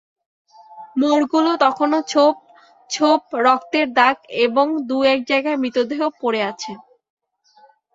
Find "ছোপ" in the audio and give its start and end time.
2.11-2.35, 2.89-3.21